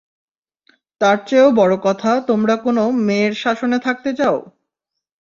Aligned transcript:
তারচেয়েও 1.01 1.49
বড় 1.59 1.75
কথা 1.83 2.11
তোমরা 2.29 2.55
কোনো 2.65 2.83
মেয়ের 3.07 3.33
শাসনে 3.43 3.77
থাকতে 3.85 4.09
চাও? 4.19 4.37